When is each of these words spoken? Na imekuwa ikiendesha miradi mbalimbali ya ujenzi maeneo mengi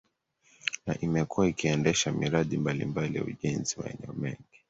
Na 0.85 0.93
imekuwa 0.99 1.47
ikiendesha 1.47 2.11
miradi 2.11 2.57
mbalimbali 2.57 3.17
ya 3.17 3.23
ujenzi 3.23 3.75
maeneo 3.79 4.13
mengi 4.13 4.43